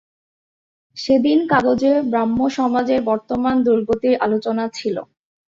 সেদিন 0.97 1.39
কাগজে 1.51 1.91
ব্রাহ্মসমাজের 2.11 2.99
বর্তমান 3.09 3.55
দুর্গতির 3.65 4.15
আলোচনা 4.25 4.63
ছিল। 4.77 4.95